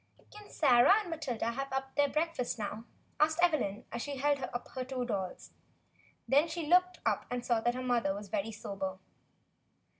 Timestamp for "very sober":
8.27-8.97